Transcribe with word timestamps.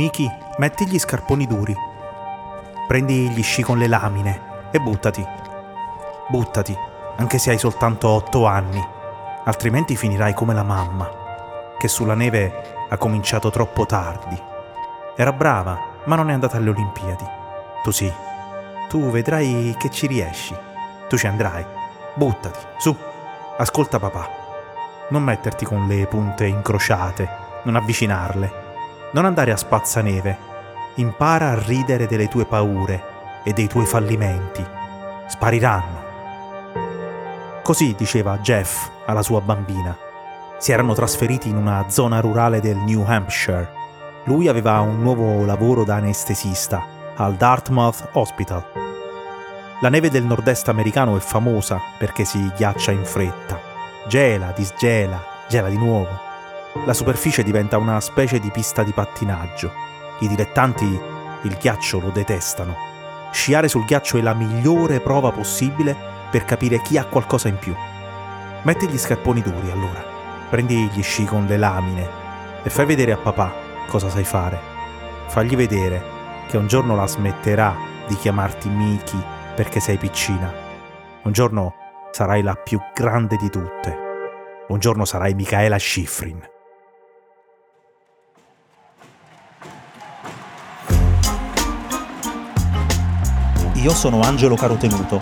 Miki, 0.00 0.26
metti 0.56 0.88
gli 0.88 0.98
scarponi 0.98 1.46
duri. 1.46 1.76
Prendi 2.86 3.28
gli 3.28 3.42
sci 3.42 3.60
con 3.60 3.76
le 3.76 3.86
lamine 3.86 4.68
e 4.70 4.80
buttati. 4.80 5.22
Buttati, 6.26 6.74
anche 7.16 7.36
se 7.36 7.50
hai 7.50 7.58
soltanto 7.58 8.08
otto 8.08 8.46
anni, 8.46 8.82
altrimenti 9.44 9.96
finirai 9.96 10.32
come 10.32 10.54
la 10.54 10.62
mamma, 10.62 11.06
che 11.76 11.86
sulla 11.86 12.14
neve 12.14 12.86
ha 12.88 12.96
cominciato 12.96 13.50
troppo 13.50 13.84
tardi. 13.84 14.42
Era 15.16 15.34
brava, 15.34 15.78
ma 16.04 16.16
non 16.16 16.30
è 16.30 16.32
andata 16.32 16.56
alle 16.56 16.70
Olimpiadi. 16.70 17.26
Tu 17.82 17.90
sì. 17.90 18.10
Tu 18.88 19.10
vedrai 19.10 19.74
che 19.78 19.90
ci 19.90 20.06
riesci. 20.06 20.56
Tu 21.10 21.18
ci 21.18 21.26
andrai. 21.26 21.66
Buttati, 22.14 22.58
su. 22.78 22.96
Ascolta 23.58 23.98
papà. 23.98 24.30
Non 25.10 25.22
metterti 25.22 25.66
con 25.66 25.86
le 25.86 26.06
punte 26.06 26.46
incrociate, 26.46 27.28
non 27.64 27.76
avvicinarle 27.76 28.68
non 29.12 29.24
andare 29.24 29.52
a 29.52 29.56
spazzaneve. 29.56 30.48
Impara 30.96 31.50
a 31.50 31.58
ridere 31.58 32.06
delle 32.06 32.28
tue 32.28 32.44
paure 32.44 33.02
e 33.44 33.52
dei 33.52 33.66
tuoi 33.66 33.86
fallimenti. 33.86 34.64
Spariranno. 35.26 36.08
Così 37.62 37.94
diceva 37.96 38.38
Jeff 38.38 38.90
alla 39.06 39.22
sua 39.22 39.40
bambina. 39.40 39.96
Si 40.58 40.72
erano 40.72 40.92
trasferiti 40.94 41.48
in 41.48 41.56
una 41.56 41.88
zona 41.88 42.20
rurale 42.20 42.60
del 42.60 42.76
New 42.76 43.04
Hampshire. 43.06 43.68
Lui 44.24 44.48
aveva 44.48 44.80
un 44.80 45.00
nuovo 45.00 45.44
lavoro 45.44 45.84
da 45.84 45.96
anestesista 45.96 46.84
al 47.16 47.34
Dartmouth 47.34 48.10
Hospital. 48.12 48.64
La 49.80 49.88
neve 49.88 50.10
del 50.10 50.24
nord-est 50.24 50.68
americano 50.68 51.16
è 51.16 51.20
famosa 51.20 51.80
perché 51.98 52.24
si 52.24 52.50
ghiaccia 52.54 52.92
in 52.92 53.04
fretta. 53.04 53.58
Gela, 54.06 54.52
disgela, 54.54 55.22
gela 55.48 55.68
di 55.68 55.78
nuovo 55.78 56.28
la 56.84 56.94
superficie 56.94 57.42
diventa 57.42 57.78
una 57.78 58.00
specie 58.00 58.38
di 58.38 58.50
pista 58.50 58.82
di 58.82 58.92
pattinaggio. 58.92 59.72
I 60.20 60.28
dilettanti 60.28 61.00
il 61.42 61.56
ghiaccio 61.58 62.00
lo 62.00 62.10
detestano. 62.10 62.76
Sciare 63.32 63.68
sul 63.68 63.84
ghiaccio 63.84 64.18
è 64.18 64.20
la 64.20 64.34
migliore 64.34 65.00
prova 65.00 65.30
possibile 65.30 65.96
per 66.30 66.44
capire 66.44 66.80
chi 66.80 66.96
ha 66.96 67.04
qualcosa 67.04 67.48
in 67.48 67.58
più. 67.58 67.74
Metti 68.62 68.88
gli 68.88 68.98
scarponi 68.98 69.40
duri 69.40 69.70
allora, 69.70 70.04
prendi 70.48 70.88
gli 70.92 71.02
sci 71.02 71.24
con 71.24 71.46
le 71.46 71.56
lamine 71.56 72.08
e 72.62 72.70
fai 72.70 72.86
vedere 72.86 73.12
a 73.12 73.16
papà 73.16 73.52
cosa 73.88 74.08
sai 74.08 74.24
fare. 74.24 74.58
Fagli 75.26 75.56
vedere 75.56 76.02
che 76.48 76.56
un 76.56 76.66
giorno 76.66 76.94
la 76.94 77.06
smetterà 77.06 77.74
di 78.06 78.14
chiamarti 78.16 78.68
Miki 78.68 79.22
perché 79.54 79.80
sei 79.80 79.96
piccina. 79.96 80.52
Un 81.22 81.32
giorno 81.32 81.74
sarai 82.10 82.42
la 82.42 82.54
più 82.54 82.80
grande 82.94 83.36
di 83.36 83.48
tutte. 83.48 84.08
Un 84.68 84.78
giorno 84.78 85.04
sarai 85.04 85.34
Michaela 85.34 85.78
Schifrin. 85.78 86.58
Io 93.80 93.94
sono 93.94 94.20
Angelo 94.20 94.56
Carotenuto 94.56 95.18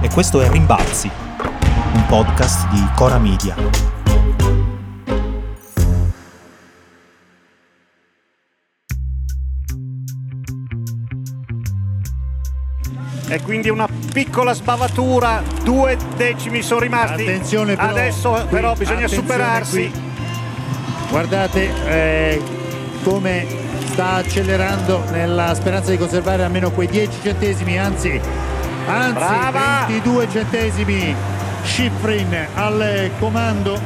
e 0.00 0.08
questo 0.08 0.40
è 0.40 0.48
Rimbalzi, 0.48 1.10
un 1.92 2.06
podcast 2.06 2.66
di 2.70 2.82
Cora 2.96 3.18
Media. 3.18 3.54
E 13.28 13.42
quindi 13.42 13.68
una 13.68 13.86
piccola 14.14 14.54
sbavatura, 14.54 15.42
due 15.62 15.98
decimi 16.16 16.62
sono 16.62 16.80
rimasti. 16.80 17.20
Attenzione 17.20 17.76
però, 17.76 17.88
Adesso 17.88 18.30
qui, 18.30 18.44
però 18.48 18.74
bisogna 18.76 19.08
superarsi. 19.08 19.90
Qui. 19.90 20.00
Guardate 21.10 21.70
eh, 21.84 22.42
come 23.02 23.59
sta 23.90 24.14
accelerando 24.14 25.02
nella 25.10 25.52
speranza 25.54 25.90
di 25.90 25.98
conservare 25.98 26.44
almeno 26.44 26.70
quei 26.70 26.86
10 26.86 27.22
centesimi, 27.22 27.76
anzi, 27.76 28.20
anzi 28.86 29.12
Brava! 29.12 29.86
22 29.88 30.28
centesimi. 30.30 31.14
Schifrin 31.62 32.46
al 32.54 33.10
comando. 33.18 33.78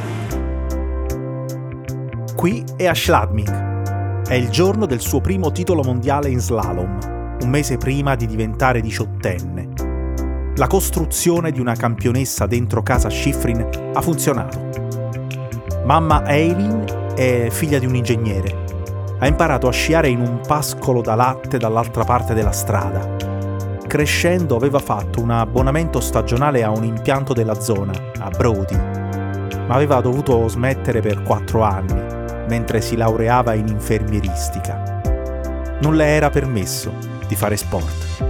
Qui 2.35 2.63
è 2.77 2.85
a 2.85 2.93
Schladming. 2.93 4.23
È 4.27 4.33
il 4.33 4.49
giorno 4.49 4.85
del 4.85 5.01
suo 5.01 5.21
primo 5.21 5.51
titolo 5.51 5.81
mondiale 5.83 6.29
in 6.29 6.39
slalom, 6.39 7.37
un 7.41 7.49
mese 7.49 7.77
prima 7.77 8.15
di 8.15 8.27
diventare 8.27 8.81
diciottenne. 8.81 10.53
La 10.55 10.67
costruzione 10.67 11.51
di 11.51 11.59
una 11.59 11.75
campionessa 11.75 12.45
dentro 12.45 12.81
casa 12.81 13.09
Schifrin 13.09 13.91
ha 13.93 14.01
funzionato. 14.01 14.69
Mamma 15.83 16.25
Eileen 16.27 17.13
è 17.15 17.49
figlia 17.49 17.77
di 17.77 17.85
un 17.85 17.95
ingegnere 17.95 18.64
ha 19.17 19.27
imparato 19.27 19.67
a 19.67 19.71
sciare 19.71 20.09
in 20.09 20.19
un 20.19 20.41
pascolo 20.45 21.01
da 21.01 21.15
latte 21.15 21.57
dall'altra 21.57 22.03
parte 22.03 22.33
della 22.33 22.51
strada. 22.51 23.15
Crescendo 23.87 24.55
aveva 24.55 24.79
fatto 24.79 25.21
un 25.21 25.31
abbonamento 25.31 25.99
stagionale 25.99 26.63
a 26.63 26.69
un 26.69 26.83
impianto 26.83 27.33
della 27.33 27.59
zona, 27.59 27.93
a 28.19 28.29
Brody, 28.29 28.75
ma 28.75 29.75
aveva 29.75 30.01
dovuto 30.01 30.47
smettere 30.47 30.99
per 31.01 31.23
quattro 31.23 31.61
anni, 31.61 32.01
mentre 32.49 32.81
si 32.81 32.97
laureava 32.97 33.53
in 33.53 33.67
infermieristica. 33.67 35.01
Non 35.81 35.95
le 35.95 36.05
era 36.05 36.29
permesso 36.29 36.91
di 37.27 37.35
fare 37.35 37.55
sport. 37.55 38.23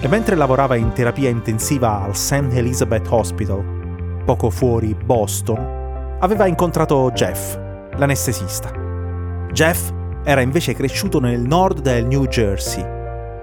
E 0.00 0.08
mentre 0.08 0.36
lavorava 0.36 0.76
in 0.76 0.92
terapia 0.92 1.28
intensiva 1.28 2.02
al 2.02 2.16
St. 2.16 2.48
Elizabeth 2.52 3.06
Hospital, 3.08 4.22
poco 4.24 4.50
fuori 4.50 4.94
Boston, 4.94 6.16
aveva 6.20 6.46
incontrato 6.46 7.10
Jeff, 7.12 7.58
l'anestesista. 7.96 8.70
Jeff 9.52 9.90
era 10.24 10.40
invece 10.40 10.74
cresciuto 10.74 11.20
nel 11.20 11.40
nord 11.40 11.80
del 11.80 12.06
New 12.06 12.26
Jersey, 12.26 12.84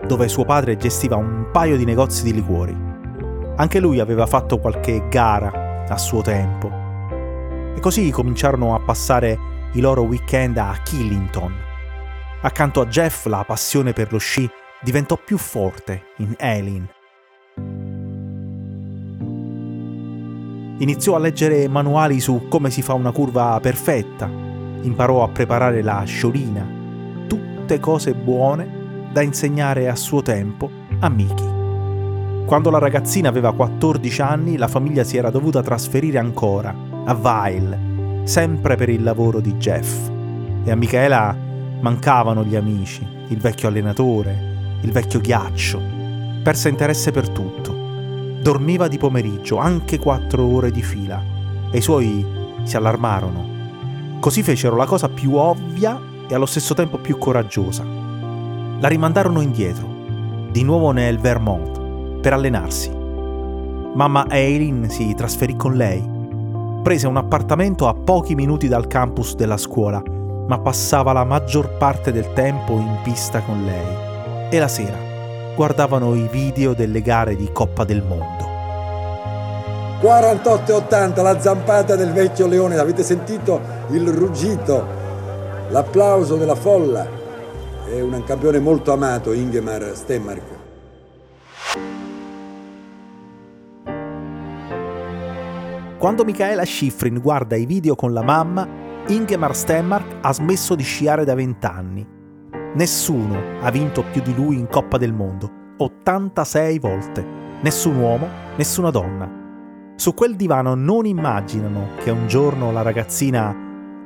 dove 0.06 0.28
suo 0.28 0.46
padre 0.46 0.78
gestiva 0.78 1.16
un 1.16 1.48
paio 1.52 1.78
di 1.78 1.86
negozi 1.86 2.24
di 2.24 2.34
liquori. 2.34 2.76
Anche 3.56 3.80
lui 3.80 4.00
aveva 4.00 4.26
fatto 4.26 4.60
qualche 4.60 5.08
gara 5.10 5.86
a 5.88 5.98
suo 5.98 6.22
tempo. 6.22 6.70
E 7.76 7.80
così 7.80 8.12
cominciarono 8.12 8.76
a 8.76 8.80
passare 8.80 9.38
i 9.74 9.80
loro 9.80 10.04
weekend 10.04 10.58
a 10.58 10.76
Killington. 10.84 11.54
Accanto 12.42 12.82
a 12.82 12.86
Jeff 12.86 13.26
la 13.26 13.44
passione 13.46 13.94
per 13.94 14.12
lo 14.12 14.18
sci 14.18 14.50
diventò 14.82 15.18
più 15.18 15.38
forte 15.38 16.08
in 16.18 16.36
Eileen. 16.38 16.88
Iniziò 20.78 21.16
a 21.16 21.20
leggere 21.20 21.68
manuali 21.70 22.20
su 22.20 22.48
come 22.50 22.70
si 22.70 22.82
fa 22.82 22.94
una 22.94 23.12
curva 23.12 23.58
perfetta, 23.62 24.30
imparò 24.82 25.24
a 25.24 25.30
preparare 25.30 25.82
la 25.82 26.04
sciolina 26.06 26.84
tutte 27.66 27.80
cose 27.80 28.14
buone 28.14 29.10
da 29.12 29.22
insegnare 29.22 29.90
a 29.90 29.96
suo 29.96 30.22
tempo 30.22 30.70
a 31.00 31.10
Miki. 31.10 31.54
Quando 32.46 32.70
la 32.70 32.78
ragazzina 32.78 33.28
aveva 33.28 33.54
14 33.54 34.22
anni, 34.22 34.56
la 34.56 34.68
famiglia 34.68 35.04
si 35.04 35.18
era 35.18 35.32
dovuta 35.32 35.64
trasferire 35.64 36.20
ancora 36.20 36.76
a 37.06 37.16
Vile, 37.16 38.22
sempre 38.26 38.76
per 38.76 38.90
il 38.90 39.02
lavoro 39.02 39.40
di 39.40 39.56
Jeff. 39.56 40.10
E 40.64 40.70
a 40.70 40.76
Michaela 40.76 41.36
mancavano 41.80 42.44
gli 42.44 42.56
amici, 42.56 43.08
il 43.30 43.40
vecchio 43.40 43.68
allenatore, 43.68 44.78
il 44.82 44.92
vecchio 44.92 45.20
ghiaccio. 45.20 45.82
Perse 46.44 46.70
interesse 46.70 47.12
per 47.12 47.30
tutto. 47.30 47.74
Dormiva 48.42 48.88
di 48.88 49.00
pomeriggio, 49.00 49.58
anche 49.58 49.98
quattro 49.98 50.46
ore 50.46 50.70
di 50.70 50.84
fila, 50.84 51.20
e 51.72 51.78
i 51.80 51.82
suoi 51.82 52.24
si 52.62 52.78
allarmarono. 52.78 53.55
Così 54.20 54.44
fecero 54.44 54.76
la 54.76 54.86
cosa 54.86 55.10
più 55.10 55.36
ovvia 55.36 56.00
e 56.28 56.34
allo 56.34 56.46
stesso 56.46 56.74
tempo 56.74 56.98
più 56.98 57.18
coraggiosa. 57.18 57.84
La 58.80 58.88
rimandarono 58.88 59.42
indietro, 59.42 59.88
di 60.52 60.64
nuovo 60.64 60.92
nel 60.92 61.20
Vermont, 61.20 62.20
per 62.20 62.34
allenarsi. 62.34 62.92
Mamma 63.94 64.26
Eileen 64.30 64.90
si 64.90 65.14
trasferì 65.14 65.56
con 65.56 65.76
lei. 65.76 66.04
Prese 66.84 67.08
un 67.08 67.18
appartamento 67.18 67.88
a 67.88 67.94
pochi 67.94 68.36
minuti 68.36 68.68
dal 68.68 68.88
campus 68.88 69.36
della 69.36 69.58
scuola, 69.58 70.02
ma 70.48 70.60
passava 70.60 71.14
la 71.14 71.24
maggior 71.24 71.78
parte 71.78 72.12
del 72.12 72.34
tempo 72.34 72.74
in 72.74 73.00
pista 73.04 73.42
con 73.42 73.64
lei. 73.64 74.50
E 74.50 74.60
la 74.60 74.68
sera 74.68 74.98
guardavano 75.56 76.14
i 76.16 76.28
video 76.30 76.74
delle 76.74 77.02
gare 77.02 77.36
di 77.36 77.50
Coppa 77.52 77.86
del 77.86 78.04
Mondo. 78.04 78.45
48,80 80.02 81.22
la 81.22 81.40
zampata 81.40 81.96
del 81.96 82.12
vecchio 82.12 82.48
leone, 82.48 82.78
avete 82.78 83.02
sentito 83.02 83.60
il 83.90 84.08
ruggito? 84.10 84.86
L'applauso 85.70 86.36
della 86.36 86.56
folla 86.56 87.08
è 87.88 88.02
un 88.02 88.24
campione 88.24 88.60
molto 88.60 88.92
amato, 88.92 89.32
Ingemar 89.32 89.92
Stenmark. 89.96 90.54
Quando 95.98 96.26
Michaela 96.26 96.66
Schifrin 96.66 97.20
guarda 97.20 97.56
i 97.56 97.66
video 97.66 97.96
con 97.96 98.14
la 98.14 98.22
mamma, 98.22 98.68
Ingemar 99.08 99.56
Stenmark 99.56 100.18
ha 100.22 100.34
smesso 100.34 100.76
di 100.76 100.84
sciare 100.84 101.24
da 101.24 101.34
vent'anni. 101.36 102.06
Nessuno 102.76 103.40
ha 103.62 103.72
vinto 103.72 104.04
più 104.12 104.22
di 104.22 104.36
lui 104.36 104.60
in 104.60 104.68
Coppa 104.68 104.98
del 104.98 105.14
Mondo, 105.14 105.50
86 105.78 106.80
volte. 106.80 107.26
Nessun 107.62 107.96
uomo, 107.96 108.28
nessuna 108.58 108.92
donna. 108.92 109.45
Su 109.96 110.14
quel 110.14 110.36
divano 110.36 110.76
non 110.76 111.06
immaginano 111.06 111.90
che 112.04 112.12
un 112.12 112.28
giorno 112.28 112.72
la 112.72 112.82
ragazzina 112.82 113.56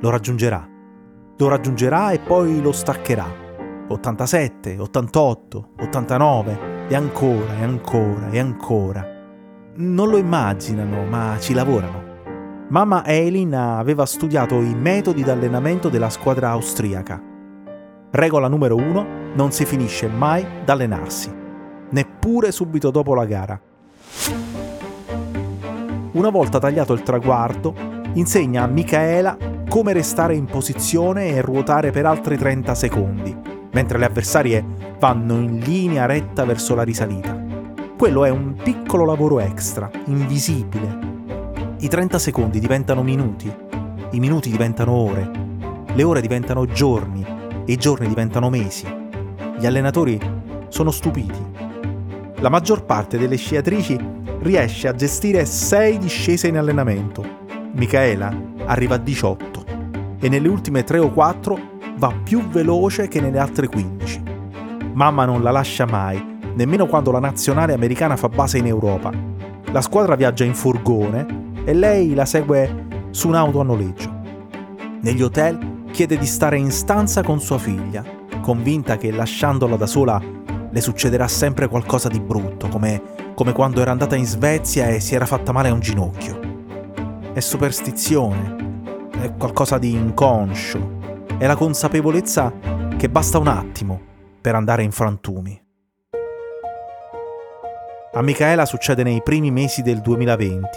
lo 0.00 0.10
raggiungerà 0.10 0.70
lo 1.40 1.48
raggiungerà 1.48 2.10
e 2.10 2.18
poi 2.18 2.60
lo 2.60 2.70
staccherà. 2.70 3.48
87, 3.88 4.78
88, 4.78 5.68
89 5.80 6.86
e 6.88 6.94
ancora 6.94 7.56
e 7.58 7.62
ancora 7.62 8.30
e 8.30 8.38
ancora. 8.38 9.06
Non 9.76 10.10
lo 10.10 10.18
immaginano, 10.18 11.04
ma 11.06 11.36
ci 11.40 11.54
lavorano. 11.54 12.08
Mamma 12.68 13.04
Eileen 13.06 13.54
aveva 13.54 14.04
studiato 14.04 14.60
i 14.60 14.74
metodi 14.74 15.24
d'allenamento 15.24 15.88
della 15.88 16.10
squadra 16.10 16.50
austriaca. 16.50 17.20
Regola 18.10 18.46
numero 18.46 18.76
uno, 18.76 19.32
non 19.34 19.50
si 19.50 19.64
finisce 19.64 20.08
mai 20.08 20.46
d'allenarsi, 20.64 21.32
neppure 21.88 22.52
subito 22.52 22.90
dopo 22.90 23.14
la 23.14 23.24
gara. 23.24 23.60
Una 26.12 26.30
volta 26.30 26.58
tagliato 26.58 26.92
il 26.92 27.02
traguardo, 27.02 27.72
insegna 28.14 28.64
a 28.64 28.66
Michaela 28.66 29.36
come 29.68 29.92
restare 29.92 30.34
in 30.34 30.46
posizione 30.46 31.28
e 31.28 31.40
ruotare 31.40 31.92
per 31.92 32.04
altri 32.04 32.36
30 32.36 32.74
secondi, 32.74 33.36
mentre 33.70 33.96
le 33.96 34.06
avversarie 34.06 34.64
vanno 34.98 35.34
in 35.34 35.60
linea 35.60 36.06
retta 36.06 36.44
verso 36.44 36.74
la 36.74 36.82
risalita. 36.82 37.40
Quello 37.96 38.24
è 38.24 38.28
un 38.28 38.56
piccolo 38.60 39.04
lavoro 39.04 39.38
extra, 39.38 39.88
invisibile. 40.06 40.98
I 41.78 41.86
30 41.86 42.18
secondi 42.18 42.58
diventano 42.58 43.04
minuti, 43.04 43.54
i 44.10 44.18
minuti 44.18 44.50
diventano 44.50 44.90
ore, 44.90 45.30
le 45.94 46.02
ore 46.02 46.20
diventano 46.20 46.66
giorni 46.66 47.24
e 47.64 47.72
i 47.72 47.76
giorni 47.76 48.08
diventano 48.08 48.50
mesi. 48.50 48.84
Gli 49.56 49.66
allenatori 49.66 50.18
sono 50.70 50.90
stupiti. 50.90 51.58
La 52.40 52.48
maggior 52.48 52.84
parte 52.84 53.16
delle 53.16 53.36
sciatrici 53.36 54.18
riesce 54.42 54.88
a 54.88 54.94
gestire 54.94 55.44
6 55.44 55.98
discese 55.98 56.48
in 56.48 56.56
allenamento. 56.56 57.24
Michaela 57.72 58.34
arriva 58.64 58.94
a 58.94 58.98
18 58.98 59.64
e 60.20 60.28
nelle 60.28 60.48
ultime 60.48 60.82
3 60.82 60.98
o 60.98 61.10
4 61.10 61.58
va 61.96 62.12
più 62.22 62.46
veloce 62.48 63.08
che 63.08 63.20
nelle 63.20 63.38
altre 63.38 63.68
15. 63.68 64.22
Mamma 64.94 65.24
non 65.24 65.42
la 65.42 65.50
lascia 65.50 65.86
mai, 65.86 66.38
nemmeno 66.54 66.86
quando 66.86 67.10
la 67.10 67.20
nazionale 67.20 67.74
americana 67.74 68.16
fa 68.16 68.28
base 68.28 68.58
in 68.58 68.66
Europa. 68.66 69.12
La 69.72 69.80
squadra 69.82 70.16
viaggia 70.16 70.44
in 70.44 70.54
furgone 70.54 71.52
e 71.64 71.74
lei 71.74 72.14
la 72.14 72.24
segue 72.24 72.86
su 73.10 73.28
un'auto 73.28 73.60
a 73.60 73.64
noleggio. 73.64 74.18
Negli 75.02 75.22
hotel 75.22 75.82
chiede 75.90 76.16
di 76.16 76.26
stare 76.26 76.56
in 76.56 76.70
stanza 76.70 77.22
con 77.22 77.40
sua 77.40 77.58
figlia, 77.58 78.02
convinta 78.40 78.96
che 78.96 79.10
lasciandola 79.10 79.76
da 79.76 79.86
sola 79.86 80.20
le 80.72 80.80
succederà 80.80 81.28
sempre 81.28 81.68
qualcosa 81.68 82.08
di 82.08 82.20
brutto, 82.20 82.68
come, 82.68 83.02
come 83.34 83.52
quando 83.52 83.80
era 83.80 83.90
andata 83.90 84.16
in 84.16 84.26
Svezia 84.26 84.88
e 84.88 85.00
si 85.00 85.14
era 85.14 85.26
fatta 85.26 85.52
male 85.52 85.68
a 85.68 85.72
un 85.72 85.80
ginocchio. 85.80 86.38
È 87.32 87.40
superstizione, 87.40 89.08
è 89.20 89.34
qualcosa 89.36 89.78
di 89.78 89.92
inconscio, 89.92 90.98
è 91.38 91.46
la 91.46 91.56
consapevolezza 91.56 92.52
che 92.96 93.08
basta 93.08 93.38
un 93.38 93.48
attimo 93.48 94.00
per 94.40 94.54
andare 94.54 94.82
in 94.82 94.92
frantumi. 94.92 95.58
A 98.12 98.22
Michaela 98.22 98.66
succede 98.66 99.02
nei 99.02 99.22
primi 99.22 99.50
mesi 99.50 99.82
del 99.82 100.00
2020, 100.00 100.68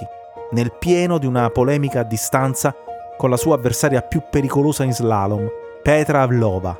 nel 0.51 0.71
pieno 0.77 1.17
di 1.17 1.25
una 1.25 1.49
polemica 1.49 2.01
a 2.01 2.03
distanza 2.03 2.75
con 3.17 3.29
la 3.29 3.37
sua 3.37 3.55
avversaria 3.55 4.01
più 4.01 4.21
pericolosa 4.29 4.83
in 4.83 4.93
slalom, 4.93 5.49
Petra 5.81 6.21
Avlova. 6.21 6.79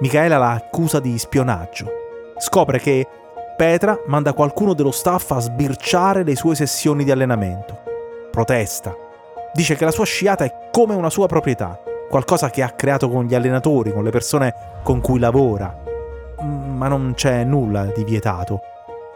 Michaela 0.00 0.38
la 0.38 0.52
accusa 0.52 1.00
di 1.00 1.18
spionaggio. 1.18 1.86
Scopre 2.38 2.78
che 2.78 3.06
Petra 3.62 3.96
manda 4.06 4.32
qualcuno 4.32 4.74
dello 4.74 4.90
staff 4.90 5.30
a 5.30 5.38
sbirciare 5.38 6.24
le 6.24 6.34
sue 6.34 6.56
sessioni 6.56 7.04
di 7.04 7.12
allenamento. 7.12 7.78
Protesta. 8.28 8.92
Dice 9.54 9.76
che 9.76 9.84
la 9.84 9.92
sua 9.92 10.04
sciata 10.04 10.42
è 10.42 10.52
come 10.72 10.96
una 10.96 11.10
sua 11.10 11.28
proprietà, 11.28 11.80
qualcosa 12.10 12.50
che 12.50 12.60
ha 12.60 12.70
creato 12.70 13.08
con 13.08 13.24
gli 13.24 13.36
allenatori, 13.36 13.92
con 13.92 14.02
le 14.02 14.10
persone 14.10 14.52
con 14.82 15.00
cui 15.00 15.20
lavora. 15.20 15.80
Ma 16.40 16.88
non 16.88 17.12
c'è 17.14 17.44
nulla 17.44 17.84
di 17.84 18.02
vietato. 18.02 18.62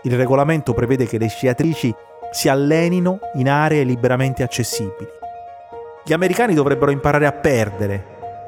Il 0.04 0.16
regolamento 0.16 0.74
prevede 0.74 1.06
che 1.06 1.18
le 1.18 1.26
sciatrici 1.26 1.92
si 2.30 2.48
allenino 2.48 3.18
in 3.34 3.50
aree 3.50 3.82
liberamente 3.82 4.44
accessibili. 4.44 5.08
Gli 6.04 6.12
americani 6.12 6.54
dovrebbero 6.54 6.92
imparare 6.92 7.26
a 7.26 7.32
perdere, 7.32 8.04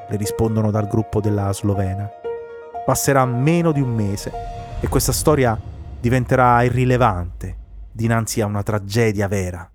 le 0.07 0.17
rispondono 0.17 0.71
dal 0.71 0.87
gruppo 0.87 1.21
della 1.21 1.53
Slovena. 1.53 2.09
Passerà 2.85 3.25
meno 3.25 3.73
di 3.73 3.81
un 3.81 3.93
mese 3.93 4.31
e 4.79 4.87
questa 4.87 5.11
storia 5.11 5.59
diventerà 6.01 6.63
irrilevante 6.63 7.57
dinanzi 7.93 8.41
a 8.41 8.47
una 8.47 8.63
tragedia 8.63 9.27
vera. 9.29 9.69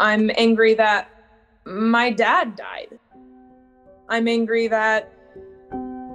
I'm 0.00 0.30
angry 0.36 0.74
that 0.74 1.06
my 1.64 2.12
dad 2.12 2.54
died. 2.56 2.98
I'm 4.08 4.26
angry 4.26 4.68
that 4.68 5.08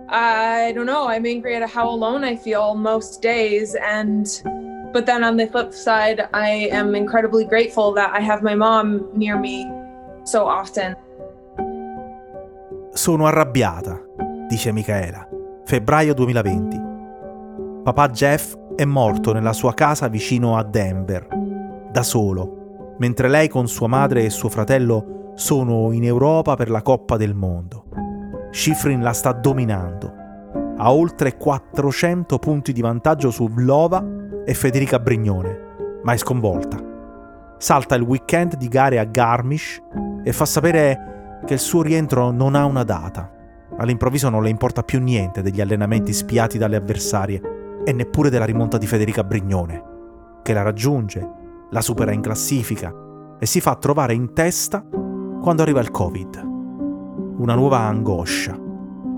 I 0.10 0.74
don't 0.74 0.86
know, 0.86 1.08
I'm 1.08 1.26
angry 1.26 1.56
at 1.56 1.70
how 1.70 1.88
alone 1.88 2.24
I 2.26 2.36
feel 2.36 2.76
most 2.76 3.22
days 3.22 3.76
and 3.76 4.28
but 4.92 5.06
then 5.06 5.24
on 5.24 5.38
the 5.38 5.46
flip 5.46 5.72
side, 5.72 6.28
I 6.34 6.68
am 6.72 6.96
incredibly 6.96 7.46
grateful 7.46 7.94
that 7.94 8.12
I 8.12 8.22
have 8.22 8.42
my 8.42 8.56
mom 8.56 9.08
near 9.14 9.38
me 9.38 9.70
so 10.24 10.48
often. 10.48 10.98
Sono 12.94 13.28
arrabbiata, 13.28 14.02
dice 14.48 14.72
Michaela. 14.72 15.28
Febbraio 15.64 16.16
2020. 16.16 16.82
Papà 17.84 18.10
Jeff 18.10 18.58
è 18.80 18.86
morto 18.86 19.34
nella 19.34 19.52
sua 19.52 19.74
casa 19.74 20.08
vicino 20.08 20.56
a 20.56 20.64
Denver, 20.64 21.28
da 21.92 22.02
solo, 22.02 22.94
mentre 23.00 23.28
lei 23.28 23.50
con 23.50 23.68
sua 23.68 23.88
madre 23.88 24.24
e 24.24 24.30
suo 24.30 24.48
fratello 24.48 25.34
sono 25.36 25.92
in 25.92 26.06
Europa 26.06 26.56
per 26.56 26.70
la 26.70 26.82
Coppa 26.82 27.18
del 27.18 27.34
Mondo. 27.34 27.88
Schifrin 28.52 29.02
la 29.02 29.12
sta 29.12 29.34
dominando. 29.34 30.14
Ha 30.78 30.94
oltre 30.94 31.36
400 31.36 32.40
punti 32.40 32.72
di 32.72 32.80
vantaggio 32.80 33.32
su 33.32 33.50
Vlova 33.50 34.02
e 34.46 34.54
Federica 34.54 34.98
Brignone, 34.98 35.60
ma 36.04 36.14
è 36.14 36.18
sconvolta. 36.18 36.82
Salta 37.58 37.96
il 37.96 38.04
weekend 38.04 38.56
di 38.56 38.70
gare 38.70 38.98
a 38.98 39.04
Garmisch 39.04 39.84
e 40.24 40.32
fa 40.32 40.46
sapere 40.46 41.42
che 41.46 41.56
il 41.56 41.60
suo 41.60 41.82
rientro 41.82 42.32
non 42.32 42.56
ha 42.56 42.64
una 42.64 42.84
data. 42.84 43.30
All'improvviso 43.76 44.30
non 44.30 44.42
le 44.42 44.50
importa 44.50 44.84
più 44.84 45.02
niente 45.02 45.42
degli 45.42 45.60
allenamenti 45.60 46.14
spiati 46.14 46.58
dalle 46.58 46.78
avversarie 46.78 47.58
e 47.90 47.92
neppure 47.92 48.30
della 48.30 48.46
rimonta 48.46 48.78
di 48.78 48.86
Federica 48.86 49.24
Brignone, 49.24 49.84
che 50.44 50.54
la 50.54 50.62
raggiunge, 50.62 51.28
la 51.72 51.82
supera 51.82 52.12
in 52.12 52.22
classifica 52.22 52.94
e 53.40 53.48
si 53.48 53.60
fa 53.62 53.78
trovare 53.78 54.14
in 54.14 54.32
testa 54.34 54.86
quando 55.42 55.64
arriva 55.64 55.80
il 55.80 55.90
Covid. 55.90 56.36
Una 57.40 57.56
nuova 57.56 57.80
angoscia. 57.80 58.56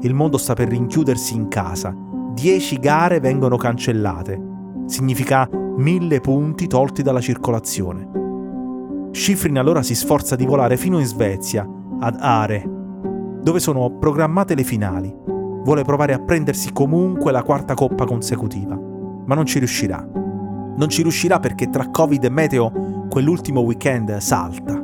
Il 0.03 0.13
mondo 0.13 0.37
sta 0.37 0.53
per 0.53 0.69
rinchiudersi 0.69 1.35
in 1.35 1.49
casa. 1.49 1.93
Dieci 2.33 2.79
gare 2.79 3.19
vengono 3.19 3.57
cancellate. 3.57 4.41
Significa 4.85 5.49
mille 5.51 6.21
punti 6.21 6.67
tolti 6.67 7.01
dalla 7.01 7.19
circolazione. 7.19 9.09
Schifrin 9.11 9.57
allora 9.57 9.83
si 9.83 9.95
sforza 9.95 10.37
di 10.37 10.45
volare 10.45 10.77
fino 10.77 10.97
in 10.97 11.05
Svezia, 11.05 11.67
ad 11.99 12.15
Are, 12.21 12.63
dove 13.41 13.59
sono 13.59 13.97
programmate 13.97 14.55
le 14.55 14.63
finali. 14.63 15.30
Vuole 15.63 15.83
provare 15.83 16.13
a 16.13 16.19
prendersi 16.19 16.71
comunque 16.71 17.31
la 17.31 17.43
quarta 17.43 17.73
coppa 17.73 18.05
consecutiva, 18.05 18.75
ma 18.75 19.35
non 19.35 19.45
ci 19.45 19.59
riuscirà. 19.59 20.03
Non 20.03 20.87
ci 20.89 21.01
riuscirà 21.01 21.39
perché 21.39 21.69
tra 21.69 21.89
Covid 21.89 22.23
e 22.23 22.29
meteo 22.29 23.05
quell'ultimo 23.09 23.59
weekend 23.61 24.15
salta 24.17 24.81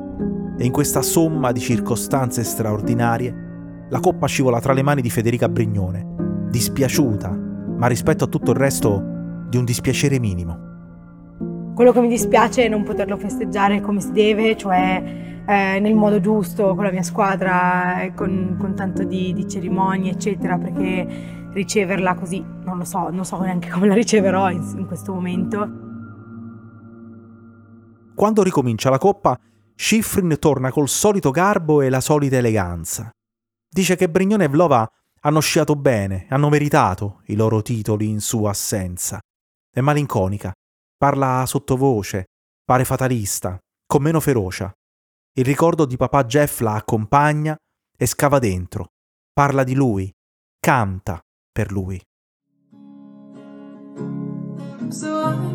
e 0.57 0.65
in 0.65 0.71
questa 0.71 1.01
somma 1.01 1.51
di 1.51 1.59
circostanze 1.59 2.43
straordinarie 2.43 3.45
la 3.89 3.99
coppa 3.99 4.27
scivola 4.27 4.59
tra 4.59 4.73
le 4.73 4.83
mani 4.83 5.01
di 5.01 5.09
Federica 5.09 5.47
Brignone, 5.47 6.45
dispiaciuta, 6.49 7.29
ma 7.29 7.87
rispetto 7.87 8.25
a 8.25 8.27
tutto 8.27 8.51
il 8.51 8.57
resto 8.57 9.01
di 9.49 9.57
un 9.57 9.63
dispiacere 9.63 10.19
minimo. 10.19 10.65
Quello 11.73 11.91
che 11.91 12.01
mi 12.01 12.07
dispiace 12.07 12.65
è 12.65 12.67
non 12.67 12.83
poterlo 12.83 13.17
festeggiare 13.17 13.81
come 13.81 14.01
si 14.01 14.11
deve, 14.11 14.57
cioè 14.57 15.36
eh, 15.47 15.79
nel 15.79 15.95
modo 15.95 16.19
giusto, 16.19 16.75
con 16.75 16.83
la 16.83 16.91
mia 16.91 17.03
squadra, 17.03 18.01
eh, 18.01 18.13
con, 18.13 18.57
con 18.59 18.75
tanto 18.75 19.03
di, 19.03 19.33
di, 19.33 19.47
cerimonie, 19.47 20.11
eccetera, 20.11 20.57
perché 20.57 21.49
riceverla 21.53 22.15
così, 22.15 22.43
non 22.63 22.77
lo 22.77 22.83
so, 22.83 23.09
non 23.09 23.25
so 23.25 23.39
neanche 23.39 23.69
come 23.71 23.87
la 23.87 23.93
riceverò 23.93 24.49
in, 24.51 24.61
in 24.77 24.85
questo 24.85 25.13
momento. 25.13 25.85
Quando 28.13 28.43
ricomincia 28.43 28.89
la 28.89 28.97
coppa, 28.97 29.39
Schifrin 29.75 30.37
torna 30.39 30.71
col 30.71 30.89
solito 30.89 31.31
garbo 31.31 31.81
e 31.81 31.89
la 31.89 32.01
solita 32.01 32.37
eleganza. 32.37 33.09
Dice 33.69 33.95
che 33.95 34.09
Brignone 34.09 34.45
e 34.45 34.47
Vlova 34.49 34.89
hanno 35.21 35.39
sciato 35.39 35.75
bene, 35.75 36.25
hanno 36.29 36.49
meritato 36.49 37.21
i 37.25 37.35
loro 37.35 37.61
titoli 37.61 38.09
in 38.09 38.19
sua 38.19 38.49
assenza. 38.49 39.19
È 39.71 39.81
malinconica, 39.81 40.51
Parla 40.97 41.43
sottovoce, 41.45 42.25
pare 42.65 42.83
fatalista, 42.83 43.55
con 43.85 44.01
meno 44.01 44.19
ferocia. 44.19 44.71
Il 45.37 45.45
ricordo 45.45 45.85
di 45.85 45.97
papà 45.97 46.23
Jeff 46.23 46.61
la 46.61 46.73
accompagna 46.73 47.55
e 47.95 48.07
scava 48.07 48.39
dentro. 48.39 48.87
Parla 49.31 49.63
di 49.63 49.75
lui, 49.75 50.11
canta 50.59 51.23
per 51.51 51.71
lui. 51.71 52.01
So 54.89 55.46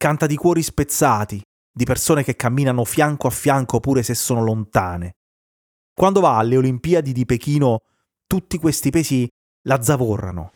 canta 0.00 0.26
di 0.26 0.34
cuori 0.34 0.62
spezzati, 0.62 1.42
di 1.70 1.84
persone 1.84 2.24
che 2.24 2.34
camminano 2.34 2.86
fianco 2.86 3.26
a 3.26 3.30
fianco 3.30 3.80
pure 3.80 4.02
se 4.02 4.14
sono 4.14 4.42
lontane. 4.42 5.16
Quando 5.92 6.20
va 6.20 6.38
alle 6.38 6.56
Olimpiadi 6.56 7.12
di 7.12 7.26
Pechino, 7.26 7.80
tutti 8.26 8.56
questi 8.56 8.88
pesi 8.88 9.28
la 9.66 9.82
zavorrano. 9.82 10.52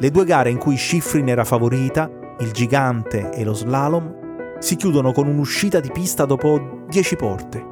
Le 0.00 0.10
due 0.10 0.24
gare 0.24 0.50
in 0.50 0.58
cui 0.58 0.76
Schifrin 0.76 1.28
era 1.28 1.44
favorita, 1.44 2.10
il 2.40 2.50
gigante 2.50 3.30
e 3.30 3.44
lo 3.44 3.54
slalom, 3.54 4.58
si 4.58 4.74
chiudono 4.74 5.12
con 5.12 5.28
un'uscita 5.28 5.78
di 5.78 5.92
pista 5.92 6.24
dopo 6.24 6.86
10 6.88 7.14
porte 7.14 7.68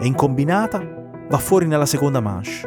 e 0.00 0.06
in 0.06 0.14
combinata 0.14 0.80
va 1.28 1.38
fuori 1.38 1.66
nella 1.66 1.84
seconda 1.84 2.20
manche. 2.20 2.66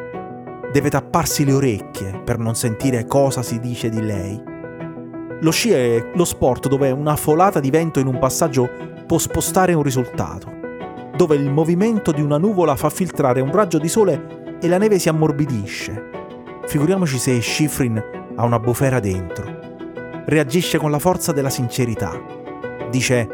Deve 0.71 0.91
tapparsi 0.91 1.43
le 1.43 1.53
orecchie 1.53 2.21
per 2.21 2.37
non 2.37 2.53
sentire 2.53 3.07
cosa 3.07 3.41
si 3.41 3.59
dice 3.59 3.89
di 3.89 4.01
lei. 4.03 4.56
Lo 5.41 5.51
sci 5.51 5.69
è 5.71 6.11
lo 6.15 6.25
sport 6.25 6.67
dove 6.67 6.89
una 6.89 7.15
folata 7.15 7.59
di 7.59 7.69
vento 7.69 7.99
in 7.99 8.07
un 8.07 8.17
passaggio 8.17 8.67
può 9.05 9.19
spostare 9.19 9.75
un 9.75 9.83
risultato, 9.83 10.51
dove 11.15 11.35
il 11.35 11.51
movimento 11.51 12.11
di 12.11 12.23
una 12.23 12.39
nuvola 12.39 12.75
fa 12.75 12.89
filtrare 12.89 13.39
un 13.39 13.51
raggio 13.51 13.77
di 13.77 13.87
sole 13.87 14.57
e 14.59 14.67
la 14.67 14.79
neve 14.79 14.97
si 14.97 15.09
ammorbidisce. 15.09 16.09
Figuriamoci 16.65 17.19
se 17.19 17.39
Schifrin 17.39 18.03
ha 18.35 18.43
una 18.45 18.59
bufera 18.59 18.99
dentro. 18.99 19.45
Reagisce 20.25 20.79
con 20.79 20.89
la 20.89 20.99
forza 20.99 21.31
della 21.31 21.51
sincerità. 21.51 22.19
Dice 22.89 23.27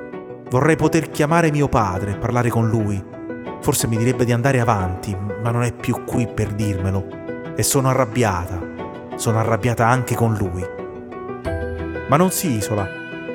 vorrei 0.50 0.76
poter 0.76 1.10
chiamare 1.10 1.52
mio 1.52 1.70
padre 1.70 2.12
e 2.12 2.18
parlare 2.18 2.50
con 2.50 2.68
lui. 2.68 3.02
Forse 3.62 3.88
mi 3.88 3.96
direbbe 3.96 4.26
di 4.26 4.34
andare 4.34 4.60
avanti, 4.60 5.16
ma 5.42 5.52
non 5.52 5.64
è 5.64 5.72
più 5.72 6.04
qui 6.04 6.28
per 6.28 6.54
dirmelo. 6.54 7.08
E 7.56 7.64
sono 7.64 7.88
arrabbiata. 7.88 8.60
Sono 9.16 9.40
arrabbiata 9.40 9.88
anche 9.88 10.16
con 10.16 10.36
lui. 10.36 10.82
Ma 12.08 12.18
non 12.18 12.32
si 12.32 12.52
isola, 12.52 12.88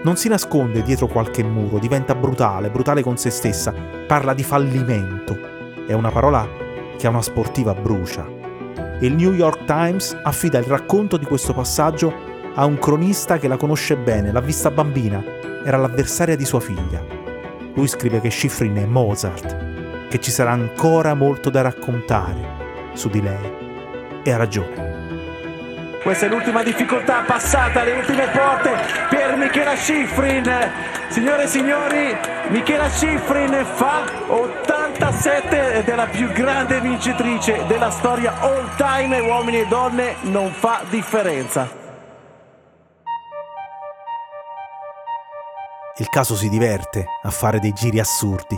non 0.02 0.16
si 0.16 0.28
nasconde 0.28 0.82
dietro 0.82 1.06
qualche 1.06 1.42
muro, 1.42 1.78
diventa 1.78 2.14
brutale, 2.14 2.70
brutale 2.70 3.02
con 3.02 3.16
se 3.16 3.30
stessa, 3.30 3.74
parla 4.06 4.32
di 4.32 4.44
fallimento. 4.44 5.36
È 5.86 5.92
una 5.92 6.10
parola 6.10 6.46
che 6.96 7.06
a 7.06 7.10
una 7.10 7.22
sportiva 7.22 7.74
brucia. 7.74 8.26
Il 9.00 9.14
New 9.14 9.32
York 9.32 9.64
Times 9.64 10.16
affida 10.22 10.58
il 10.58 10.64
racconto 10.64 11.16
di 11.16 11.24
questo 11.24 11.52
passaggio 11.52 12.12
a 12.54 12.64
un 12.64 12.78
cronista 12.78 13.38
che 13.38 13.48
la 13.48 13.56
conosce 13.56 13.96
bene, 13.96 14.32
l'ha 14.32 14.40
vista 14.40 14.70
bambina, 14.70 15.22
era 15.64 15.76
l'avversaria 15.76 16.36
di 16.36 16.44
sua 16.44 16.60
figlia. 16.60 17.04
Lui 17.74 17.86
scrive 17.86 18.20
che 18.20 18.30
Schifrin 18.30 18.76
è 18.76 18.86
Mozart, 18.86 20.08
che 20.08 20.20
ci 20.20 20.30
sarà 20.30 20.50
ancora 20.50 21.14
molto 21.14 21.50
da 21.50 21.62
raccontare 21.62 22.92
su 22.94 23.08
di 23.08 23.22
lei. 23.22 23.52
E 24.22 24.32
ha 24.32 24.36
ragione. 24.36 24.97
Questa 26.08 26.24
è 26.24 26.30
l'ultima 26.30 26.62
difficoltà 26.62 27.20
passata, 27.20 27.82
le 27.82 27.92
ultime 27.92 28.28
porte 28.28 28.70
per 29.10 29.36
Michela 29.36 29.76
Schifrin. 29.76 30.50
Signore 31.10 31.42
e 31.42 31.46
signori, 31.46 32.16
Michela 32.48 32.88
Schifrin 32.88 33.62
fa 33.74 34.04
87 34.26 35.74
ed 35.74 35.86
è 35.86 35.94
la 35.94 36.06
più 36.06 36.32
grande 36.32 36.80
vincitrice 36.80 37.66
della 37.66 37.90
storia 37.90 38.40
all 38.40 38.74
time, 38.76 39.18
uomini 39.20 39.60
e 39.60 39.66
donne, 39.66 40.14
non 40.22 40.50
fa 40.50 40.80
differenza. 40.88 41.68
Il 45.98 46.08
caso 46.08 46.34
si 46.36 46.48
diverte 46.48 47.04
a 47.22 47.30
fare 47.30 47.58
dei 47.58 47.74
giri 47.74 48.00
assurdi. 48.00 48.56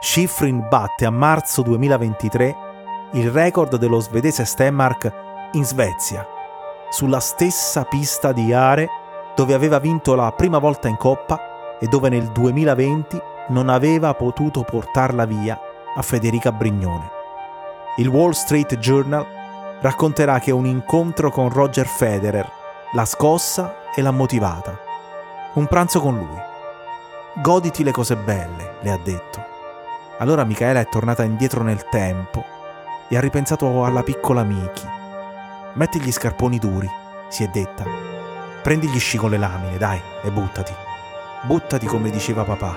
Schifrin 0.00 0.66
batte 0.70 1.04
a 1.04 1.10
marzo 1.10 1.60
2023 1.60 2.56
il 3.12 3.30
record 3.30 3.76
dello 3.76 4.00
svedese 4.00 4.46
Stenmark 4.46 5.12
in 5.52 5.66
Svezia, 5.66 6.26
sulla 6.90 7.20
stessa 7.20 7.84
pista 7.84 8.32
di 8.32 8.52
Are 8.52 8.88
dove 9.34 9.54
aveva 9.54 9.78
vinto 9.78 10.14
la 10.14 10.32
prima 10.32 10.58
volta 10.58 10.88
in 10.88 10.96
coppa 10.96 11.76
e 11.78 11.86
dove 11.86 12.08
nel 12.08 12.28
2020 12.28 13.20
non 13.48 13.68
aveva 13.68 14.14
potuto 14.14 14.62
portarla 14.62 15.24
via 15.26 15.58
a 15.94 16.02
Federica 16.02 16.52
Brignone. 16.52 17.10
Il 17.96 18.08
Wall 18.08 18.32
Street 18.32 18.76
Journal 18.78 19.26
racconterà 19.80 20.40
che 20.40 20.50
un 20.50 20.66
incontro 20.66 21.30
con 21.30 21.48
Roger 21.50 21.86
Federer 21.86 22.50
l'ha 22.92 23.04
scossa 23.04 23.92
e 23.94 24.02
l'ha 24.02 24.10
motivata. 24.10 24.78
Un 25.54 25.66
pranzo 25.66 26.00
con 26.00 26.16
lui. 26.16 26.46
Goditi 27.34 27.84
le 27.84 27.92
cose 27.92 28.16
belle, 28.16 28.76
le 28.80 28.90
ha 28.90 28.98
detto. 28.98 29.44
Allora 30.18 30.44
Michaela 30.44 30.80
è 30.80 30.88
tornata 30.88 31.22
indietro 31.22 31.62
nel 31.62 31.88
tempo 31.88 32.44
e 33.08 33.16
ha 33.16 33.20
ripensato 33.20 33.84
alla 33.84 34.02
piccola 34.02 34.42
Miki. 34.42 34.97
Metti 35.78 36.00
gli 36.00 36.10
scarponi 36.10 36.58
duri, 36.58 36.90
si 37.28 37.44
è 37.44 37.46
detta. 37.46 37.84
Prendi 38.64 38.88
gli 38.88 38.98
sci 38.98 39.16
con 39.16 39.30
le 39.30 39.38
lamine, 39.38 39.78
dai, 39.78 40.00
e 40.24 40.32
buttati. 40.32 40.72
Buttati 41.44 41.86
come 41.86 42.10
diceva 42.10 42.42
papà, 42.42 42.76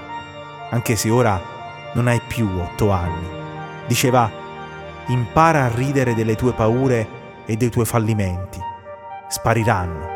anche 0.69 0.95
se 0.95 1.09
ora 1.09 1.41
non 1.95 2.05
hai 2.05 2.21
più 2.21 2.47
otto 2.59 2.91
anni. 2.91 3.27
Diceva, 3.87 4.29
impara 5.07 5.63
a 5.63 5.73
ridere 5.73 6.13
delle 6.13 6.35
tue 6.35 6.53
paure 6.53 7.07
e 7.47 7.57
dei 7.57 7.71
tuoi 7.71 7.85
fallimenti. 7.85 8.59
Spariranno. 9.27 10.09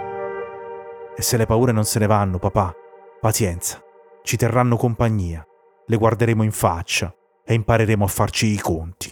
E 1.18 1.24
se 1.24 1.38
le 1.38 1.48
paure 1.48 1.72
non 1.72 1.86
se 1.86 1.98
ne 1.98 2.06
vanno, 2.06 2.38
papà, 2.38 2.72
pazienza, 3.20 3.82
ci 4.22 4.38
terranno 4.38 4.77
compagnia 4.77 5.44
le 5.88 5.98
guarderemo 5.98 6.44
in 6.44 6.51
faccia 6.51 7.12
e 7.44 7.56
impareremo 7.56 8.06
a 8.06 8.08
farci 8.08 8.46
i 8.54 8.60
conti. 8.60 9.12